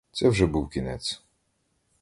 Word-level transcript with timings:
Це 0.11 0.29
вже 0.29 0.45
був 0.45 0.69
кінець. 0.69 1.21